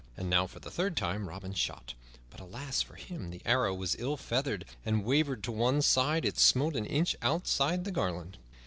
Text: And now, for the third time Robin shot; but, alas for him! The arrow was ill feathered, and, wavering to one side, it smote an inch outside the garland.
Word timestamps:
And 0.17 0.31
now, 0.31 0.47
for 0.47 0.59
the 0.59 0.71
third 0.71 0.97
time 0.97 1.29
Robin 1.29 1.53
shot; 1.53 1.93
but, 2.31 2.39
alas 2.39 2.81
for 2.81 2.95
him! 2.95 3.29
The 3.29 3.43
arrow 3.45 3.71
was 3.71 3.95
ill 3.99 4.17
feathered, 4.17 4.65
and, 4.83 5.03
wavering 5.05 5.43
to 5.43 5.51
one 5.51 5.83
side, 5.83 6.25
it 6.25 6.39
smote 6.39 6.75
an 6.75 6.87
inch 6.87 7.15
outside 7.21 7.83
the 7.83 7.91
garland. 7.91 8.39